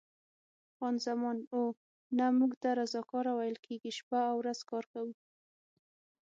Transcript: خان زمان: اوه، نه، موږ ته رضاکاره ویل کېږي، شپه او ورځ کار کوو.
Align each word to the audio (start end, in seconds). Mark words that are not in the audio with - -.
خان 0.75 0.95
زمان: 1.05 1.37
اوه، 1.55 1.71
نه، 2.17 2.25
موږ 2.37 2.51
ته 2.61 2.69
رضاکاره 2.81 3.31
ویل 3.35 3.57
کېږي، 3.65 3.91
شپه 3.97 4.19
او 4.29 4.35
ورځ 4.41 4.59
کار 4.71 4.85
کوو. 4.93 5.11